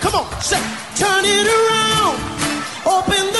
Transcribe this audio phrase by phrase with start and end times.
[0.00, 0.56] Come on, say,
[0.96, 2.16] turn it around.
[2.86, 3.39] Open the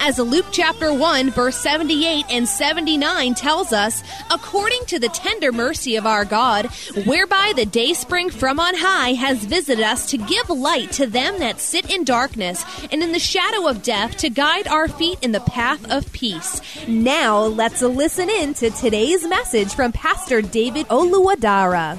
[0.00, 5.96] As Luke chapter 1, verse 78 and 79 tells us, according to the tender mercy
[5.96, 6.66] of our God,
[7.06, 11.38] whereby the day spring from on high has visited us to give light to them
[11.38, 15.32] that sit in darkness and in the shadow of death to guide our feet in
[15.32, 16.60] the path of peace.
[16.86, 21.98] Now let's listen in to today's message from Pastor David Oluwadara.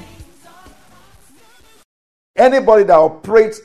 [2.36, 3.62] Anybody that operates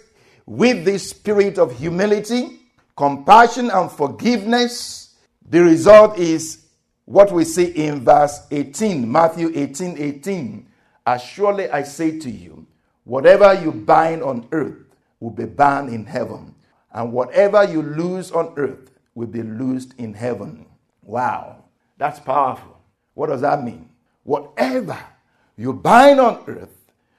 [0.46, 2.59] with this spirit of humility,
[3.00, 5.14] compassion, and forgiveness,
[5.48, 6.66] the result is
[7.06, 10.66] what we see in verse 18, Matthew 18 18.
[11.06, 12.66] As surely I say to you,
[13.04, 14.84] whatever you bind on earth
[15.18, 16.54] will be bound in heaven,
[16.92, 20.66] and whatever you lose on earth will be loosed in heaven.
[21.02, 21.64] Wow,
[21.96, 22.76] that's powerful.
[23.14, 23.88] What does that mean?
[24.24, 24.98] Whatever
[25.56, 26.76] you bind on earth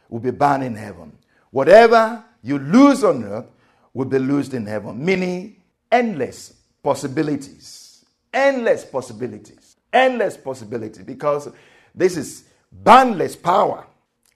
[0.10, 1.18] will be bound in heaven.
[1.50, 3.48] Whatever you lose on earth
[3.96, 5.56] will be loosed in heaven, meaning
[5.92, 8.06] endless possibilities.
[8.34, 9.76] Endless possibilities.
[9.92, 11.50] Endless possibilities because
[11.94, 13.86] this is boundless power.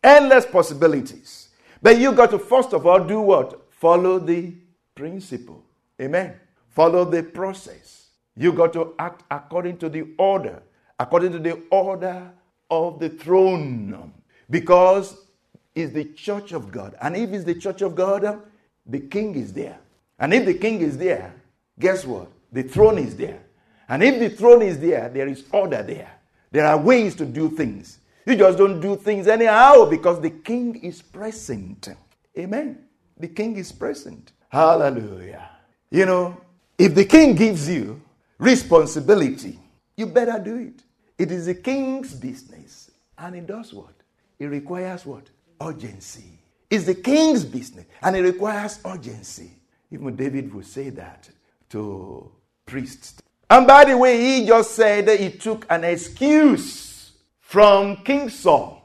[0.03, 1.49] Endless possibilities.
[1.81, 3.71] But you got to first of all do what?
[3.71, 4.53] Follow the
[4.93, 5.63] principle.
[6.01, 6.35] Amen.
[6.69, 8.07] Follow the process.
[8.35, 10.61] You got to act according to the order,
[10.99, 12.31] according to the order
[12.69, 14.13] of the throne.
[14.49, 15.17] Because
[15.73, 16.95] it's the church of God.
[17.01, 18.41] And if it's the church of God,
[18.85, 19.79] the king is there.
[20.19, 21.33] And if the king is there,
[21.79, 22.31] guess what?
[22.51, 23.41] The throne is there.
[23.87, 26.11] And if the throne is there, there is order there.
[26.51, 27.99] There are ways to do things.
[28.25, 31.89] You just don't do things anyhow because the king is present.
[32.37, 32.79] Amen.
[33.17, 34.31] The king is present.
[34.49, 35.49] Hallelujah.
[35.91, 36.41] You know,
[36.77, 38.01] if the king gives you
[38.39, 39.59] responsibility,
[39.95, 40.83] you better do it.
[41.17, 42.91] It is the king's business.
[43.17, 43.93] And it does what?
[44.39, 45.29] It requires what?
[45.61, 46.39] Urgency.
[46.69, 49.51] It's the king's business and it requires urgency.
[49.91, 51.29] Even David would say that
[51.75, 52.31] to
[52.65, 53.21] priests.
[53.49, 58.81] And by the way, he just said he took an excuse from King Saul.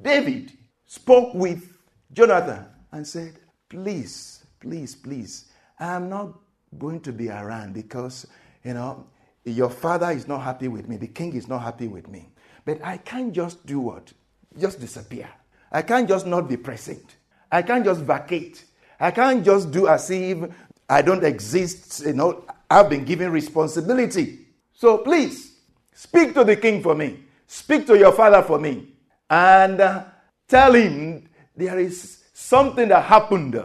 [0.00, 0.52] David
[0.84, 1.78] spoke with
[2.12, 3.38] Jonathan and said,
[3.70, 5.46] Please, please, please,
[5.80, 6.38] I'm not
[6.78, 8.26] going to be around because,
[8.62, 9.06] you know,
[9.44, 12.28] your father is not happy with me, the king is not happy with me.
[12.66, 14.12] But I can't just do what?
[14.58, 15.28] Just disappear.
[15.72, 17.16] I can't just not be present.
[17.50, 18.64] I can't just vacate.
[19.00, 20.50] I can't just do as if
[20.88, 22.04] I don't exist.
[22.06, 24.46] You know, I've been given responsibility.
[24.72, 25.56] So please,
[25.94, 27.20] speak to the king for me.
[27.46, 28.88] Speak to your father for me.
[29.28, 30.04] And uh,
[30.48, 33.64] tell him there is something that happened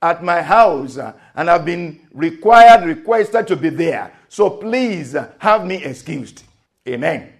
[0.00, 4.12] at my house uh, and I've been required, requested to be there.
[4.28, 6.44] So please uh, have me excused.
[6.86, 7.32] Amen.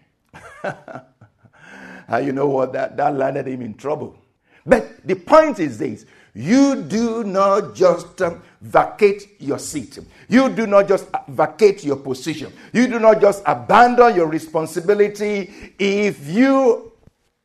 [0.62, 0.72] Uh,
[2.24, 2.72] you know what?
[2.72, 4.18] That, that landed him in trouble.
[4.66, 9.98] But the point is this you do not just um, vacate your seat.
[10.28, 12.50] You do not just vacate your position.
[12.72, 15.74] You do not just abandon your responsibility.
[15.78, 16.92] If you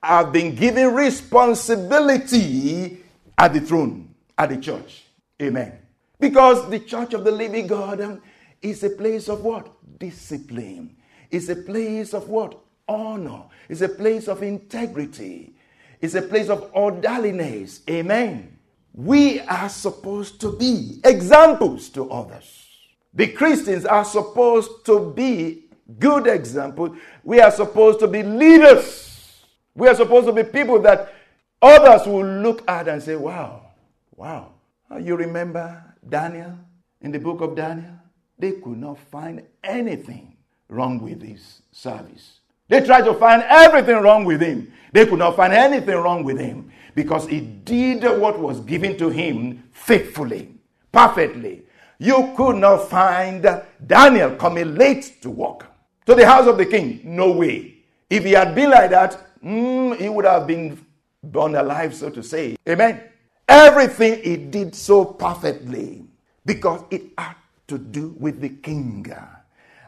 [0.01, 3.03] have been given responsibility
[3.37, 5.03] at the throne, at the church.
[5.41, 5.73] Amen.
[6.19, 8.21] Because the church of the living God um,
[8.61, 9.69] is a place of what?
[9.99, 10.95] Discipline.
[11.29, 12.57] It's a place of what?
[12.87, 13.43] Honor.
[13.67, 15.53] It's a place of integrity.
[15.99, 17.81] It's a place of orderliness.
[17.89, 18.58] Amen.
[18.93, 22.67] We are supposed to be examples to others.
[23.13, 25.65] The Christians are supposed to be
[25.99, 26.97] good examples.
[27.23, 29.45] We are supposed to be leaders.
[29.75, 31.13] We are supposed to be people that
[31.61, 33.71] others will look at and say, wow,
[34.15, 34.53] wow.
[34.91, 36.57] Ah, you remember Daniel
[37.01, 37.93] in the book of Daniel?
[38.37, 40.35] They could not find anything
[40.67, 42.39] wrong with his service.
[42.67, 44.71] They tried to find everything wrong with him.
[44.93, 49.09] They could not find anything wrong with him because he did what was given to
[49.09, 50.55] him faithfully.
[50.91, 51.63] perfectly.
[51.99, 53.45] You could not find
[53.85, 55.67] Daniel coming late to work
[56.05, 57.01] to the house of the king.
[57.03, 57.75] No way.
[58.09, 60.83] If he had been like that, mm, he would have been
[61.23, 62.55] burned alive, so to say.
[62.67, 63.01] Amen.
[63.47, 66.05] Everything he did so perfectly
[66.45, 67.35] because it had
[67.67, 69.05] to do with the king.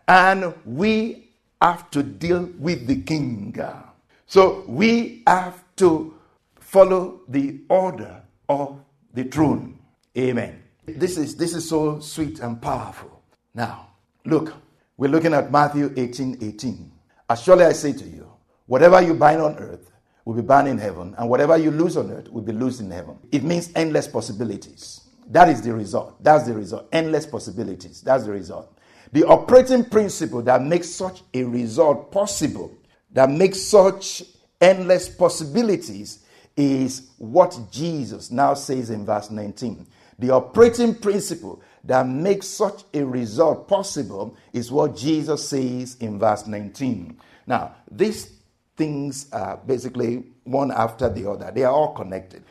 [0.07, 1.29] And we
[1.61, 3.55] have to deal with the king.
[4.27, 6.13] So we have to
[6.71, 8.79] follow the order of
[9.13, 9.77] the throne.
[10.17, 10.63] Amen.
[10.85, 13.21] This is this is so sweet and powerful.
[13.53, 13.89] Now,
[14.25, 14.53] look,
[14.95, 16.91] we're looking at Matthew 18 18.
[17.29, 18.25] As surely I say to you,
[18.67, 19.91] whatever you bind on earth
[20.23, 22.89] will be bound in heaven, and whatever you lose on earth will be loosed in
[22.89, 23.17] heaven.
[23.33, 25.01] It means endless possibilities.
[25.27, 26.23] That is the result.
[26.23, 26.87] That's the result.
[26.93, 28.01] Endless possibilities.
[28.01, 28.77] That's the result.
[29.11, 32.71] The operating principle that makes such a result possible,
[33.11, 34.23] that makes such
[34.61, 36.20] endless possibilities,
[36.57, 39.87] is what Jesus now says in verse 19.
[40.19, 46.45] The operating principle that makes such a result possible is what Jesus says in verse
[46.45, 47.17] 19.
[47.47, 48.31] Now, these
[48.77, 52.43] things are basically one after the other, they are all connected.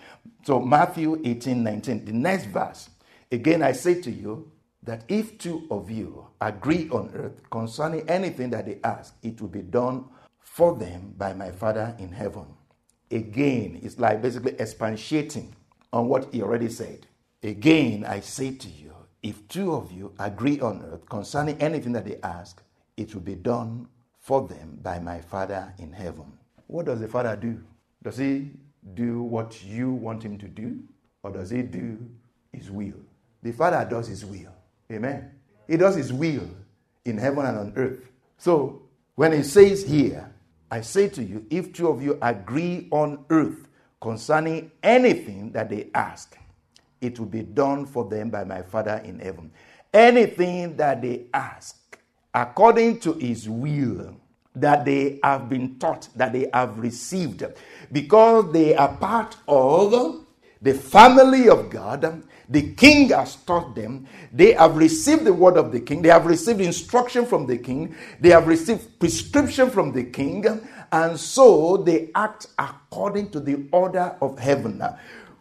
[0.44, 2.90] So, Matthew 18 19, the next verse.
[3.30, 4.50] Again, I say to you
[4.82, 9.48] that if two of you agree on earth concerning anything that they ask, it will
[9.48, 10.06] be done
[10.40, 12.46] for them by my Father in heaven.
[13.10, 15.54] Again, it's like basically expatiating
[15.92, 17.06] on what he already said.
[17.42, 18.92] Again, I say to you,
[19.22, 22.62] if two of you agree on earth concerning anything that they ask,
[22.96, 26.32] it will be done for them by my Father in heaven.
[26.66, 27.60] What does the Father do?
[28.02, 28.50] Does he
[28.94, 30.78] do what you want him to do,
[31.22, 31.98] or does he do
[32.52, 33.00] his will?
[33.42, 34.54] The Father does his will.
[34.90, 35.32] Amen.
[35.66, 36.48] He does his will
[37.04, 38.10] in heaven and on earth.
[38.38, 38.82] So
[39.14, 40.32] when he says here,
[40.70, 43.68] I say to you, if two of you agree on earth
[44.00, 46.38] concerning anything that they ask,
[47.00, 49.50] it will be done for them by my Father in heaven.
[49.92, 51.98] Anything that they ask,
[52.32, 54.16] according to his will,
[54.54, 57.44] that they have been taught, that they have received,
[57.90, 60.24] because they are part of
[60.62, 62.22] the family of God.
[62.50, 64.06] The king has taught them.
[64.32, 66.02] They have received the word of the king.
[66.02, 67.94] They have received instruction from the king.
[68.20, 70.44] They have received prescription from the king.
[70.90, 74.82] And so they act according to the order of heaven.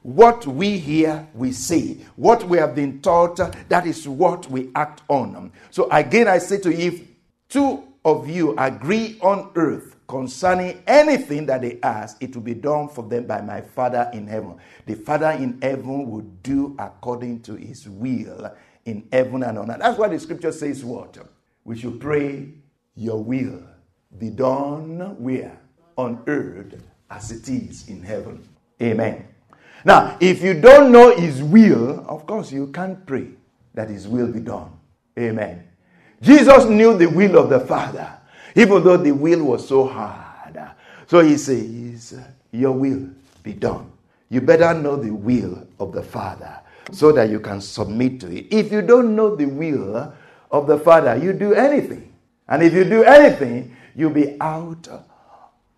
[0.04, 1.98] What we hear, we say.
[2.16, 3.38] What we have been taught,
[3.70, 5.52] that is what we act on.
[5.72, 7.02] So again, I say to you, if
[7.50, 12.90] two of you agree on earth concerning anything that they ask, it will be done
[12.90, 14.58] for them by my Father in heaven.
[14.88, 18.52] The Father in heaven will do according to his will
[18.86, 19.80] in heaven and on earth.
[19.80, 21.16] That's why the scripture says what?
[21.64, 22.50] We should pray,
[22.96, 23.62] Your will
[24.18, 25.58] be done where?
[25.96, 28.48] On earth as it is in heaven.
[28.82, 29.28] Amen.
[29.86, 33.28] Now, if you don't know his will, of course, you can't pray
[33.76, 34.72] that his will be done.
[35.18, 35.68] Amen.
[36.22, 38.19] Jesus knew the will of the Father,
[38.60, 40.60] even though the will was so hard.
[41.08, 42.20] So he says,
[42.52, 43.10] Your will
[43.42, 43.92] be done.
[44.30, 46.60] You better know the will of the Father
[46.92, 48.48] so that you can submit to it.
[48.52, 50.14] If you don't know the will
[50.52, 52.14] of the Father, you do anything.
[52.48, 54.88] And if you do anything, you'll be out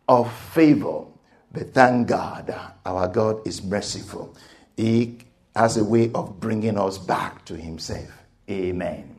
[0.07, 1.03] of favor.
[1.51, 2.53] But thank God,
[2.85, 4.35] our God is merciful.
[4.75, 5.19] He
[5.55, 8.09] has a way of bringing us back to Himself.
[8.49, 9.15] Amen.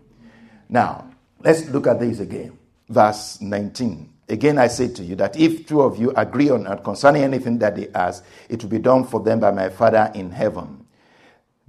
[0.69, 2.59] Now, let's look at this again.
[2.93, 4.13] Verse 19.
[4.29, 7.59] Again, I say to you that if two of you agree on earth concerning anything
[7.59, 10.87] that they ask, it will be done for them by my Father in heaven.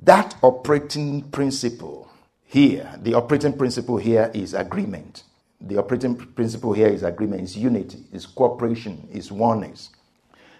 [0.01, 2.10] That operating principle
[2.44, 5.24] here, the operating principle here is agreement.
[5.62, 9.92] The operating principle here is agreement, is unity, is cooperation, is oneness.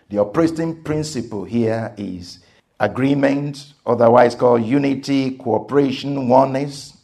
[0.10, 2.39] The operating principle here is
[2.79, 6.98] agreement, otherwise called unity, cooperation, oneness.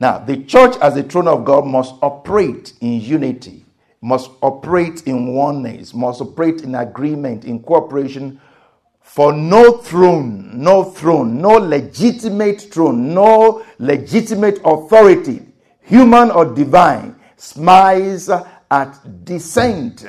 [0.00, 3.64] Now, the church as the throne of God must operate in unity,
[4.00, 8.40] must operate in oneness, must operate in agreement, in cooperation.
[9.00, 15.42] For no throne, no throne, no legitimate throne, no legitimate authority,
[15.82, 18.30] human or divine, smiles
[18.70, 20.04] at dissent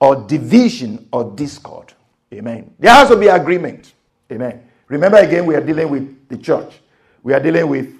[0.00, 1.92] or division or discord.
[2.32, 2.74] Amen.
[2.78, 3.92] There has to be agreement.
[4.30, 4.62] Amen.
[4.88, 6.80] Remember again, we are dealing with the church.
[7.22, 7.94] We are dealing with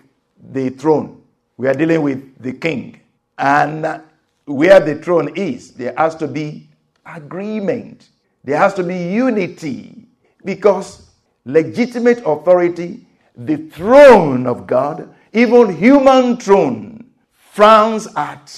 [0.52, 1.17] the throne.
[1.58, 3.00] We are dealing with the king.
[3.36, 4.02] And
[4.46, 6.70] where the throne is, there has to be
[7.04, 8.08] agreement.
[8.42, 10.06] There has to be unity.
[10.42, 11.10] Because
[11.44, 18.50] legitimate authority, the throne of God, even human throne, frowns at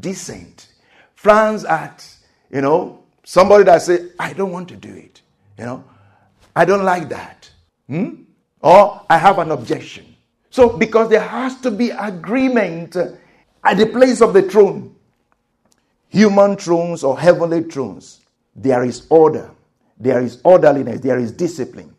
[0.00, 0.68] dissent,
[1.14, 2.02] frowns at
[2.52, 5.22] you know, somebody that say, I don't want to do it.
[5.58, 5.84] You know,
[6.54, 7.50] I don't like that.
[7.88, 8.24] Hmm?
[8.60, 10.11] Or I have an objection.
[10.52, 14.94] So, because there has to be agreement at the place of the throne,
[16.10, 18.20] human thrones or heavenly thrones,
[18.54, 19.50] there is order,
[19.98, 21.94] there is orderliness, there is discipline,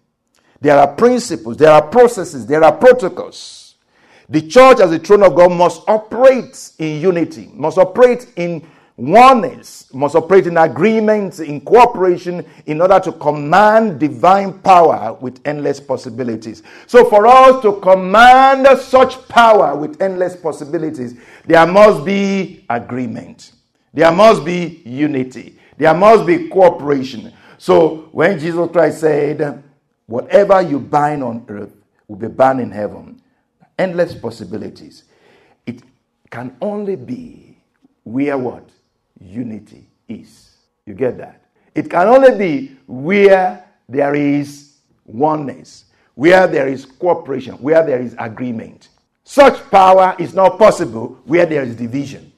[0.62, 3.74] there are principles, there are processes, there are protocols.
[4.30, 9.92] The church, as the throne of God, must operate in unity, must operate in oneness,
[9.94, 16.64] must operate in agreement, in cooperation, in order to command divine power with endless possibilities.
[16.88, 23.54] So, for us to command such power with endless possibilities, there must be agreement,
[23.94, 27.34] there must be unity, there must be cooperation.
[27.58, 29.64] So, when Jesus Christ said,
[30.06, 31.74] Whatever you bind on earth
[32.08, 33.22] will be bound in heaven,
[33.80, 35.06] endless possibilities,
[35.66, 35.82] it
[36.30, 37.58] can only be
[38.04, 38.70] where what?
[39.24, 40.58] Unity is.
[40.86, 41.42] You get that?
[41.76, 48.16] It can only be where there is oneness, where there is cooperation, where there is
[48.20, 48.90] agreement.
[49.24, 52.32] Such power is not possible where there is division.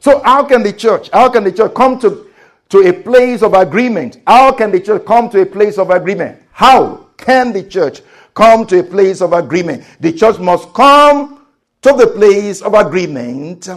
[0.00, 2.28] So, how can the church, how can the church come to,
[2.70, 4.18] to a place of agreement?
[4.26, 6.42] How can the church come to a place of agreement?
[6.50, 8.02] How can the church
[8.34, 9.84] come to a place of agreement?
[10.00, 11.46] The church must come
[11.82, 13.68] to the place of agreement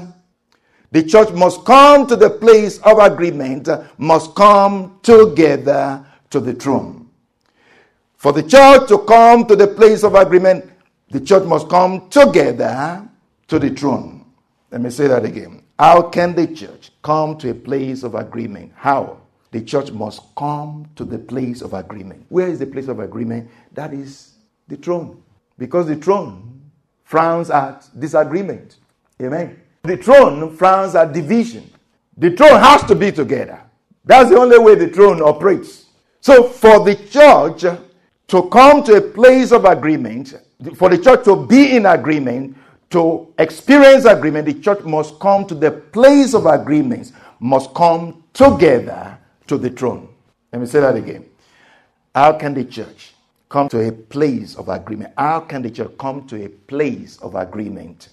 [0.95, 7.09] the church must come to the place of agreement, must come together to the throne.
[8.15, 10.71] For the church to come to the place of agreement,
[11.09, 13.05] the church must come together
[13.49, 14.23] to the throne.
[14.71, 15.63] Let me say that again.
[15.77, 18.71] How can the church come to a place of agreement?
[18.77, 19.17] How?
[19.51, 22.25] The church must come to the place of agreement.
[22.29, 23.49] Where is the place of agreement?
[23.73, 24.35] That is
[24.69, 25.21] the throne.
[25.57, 26.61] Because the throne
[27.03, 28.77] frowns at disagreement.
[29.21, 29.59] Amen.
[29.85, 31.69] The throne frowns at division.
[32.17, 33.61] The throne has to be together.
[34.05, 35.85] That's the only way the throne operates.
[36.21, 37.61] So, for the church
[38.27, 40.33] to come to a place of agreement,
[40.75, 42.57] for the church to be in agreement,
[42.91, 49.17] to experience agreement, the church must come to the place of agreements, must come together
[49.47, 50.07] to the throne.
[50.51, 51.25] Let me say that again.
[52.13, 53.13] How can the church
[53.49, 55.13] come to a place of agreement?
[55.17, 58.09] How can the church come to a place of agreement?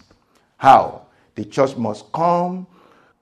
[0.56, 1.06] How?
[1.34, 2.66] The church must come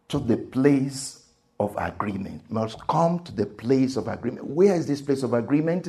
[0.09, 1.26] to the place
[1.59, 4.47] of agreement, must come to the place of agreement.
[4.47, 5.88] Where is this place of agreement?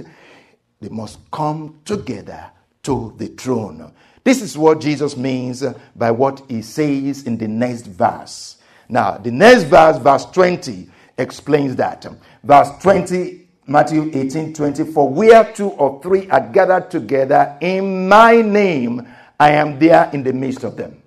[0.80, 2.52] They must come together
[2.84, 3.94] to the throne.
[4.24, 5.64] This is what Jesus means
[5.96, 8.58] by what he says in the next verse.
[8.90, 12.06] Now, the next verse, verse 20, explains that.
[12.44, 19.08] Verse 20, Matthew 18 24, where two or three are gathered together in my name,
[19.40, 21.02] I am there in the midst of them.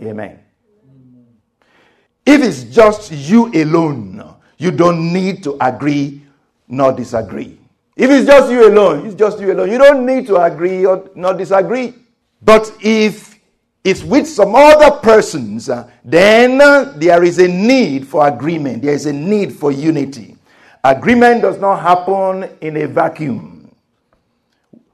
[0.00, 0.43] Amen.
[2.26, 6.22] If it's just you alone, you don't need to agree
[6.68, 7.58] nor disagree.
[7.96, 9.70] If it's just you alone, it's just you alone.
[9.70, 11.94] You don't need to agree or not disagree.
[12.42, 13.38] But if
[13.84, 18.82] it's with some other persons, uh, then uh, there is a need for agreement.
[18.82, 20.36] There is a need for unity.
[20.82, 23.70] Agreement does not happen in a vacuum.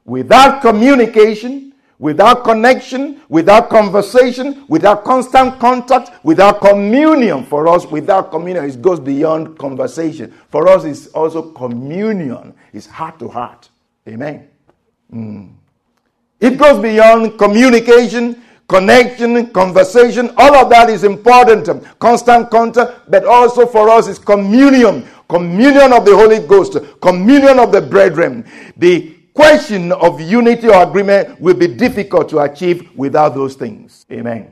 [0.05, 1.70] Without communication,
[2.01, 7.45] without connection, without conversation, without constant contact, without communion.
[7.45, 10.33] For us, without communion, it goes beyond conversation.
[10.49, 13.69] For us, it's also communion, it's heart to heart.
[14.07, 14.49] Amen.
[15.13, 15.53] Mm.
[16.39, 20.33] It goes beyond communication, connection, conversation.
[20.37, 21.69] All of that is important.
[21.99, 25.07] Constant contact, but also for us is communion.
[25.29, 28.43] Communion of the Holy Ghost, communion of the brethren.
[28.75, 34.05] The question of unity or agreement will be difficult to achieve without those things.
[34.11, 34.51] Amen.